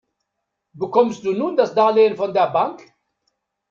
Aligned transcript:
Bekommst 0.73 1.23
du 1.23 1.33
nun 1.33 1.55
das 1.55 1.75
Darlehen 1.75 2.17
von 2.17 2.33
der 2.33 2.47
Bank? 2.49 2.81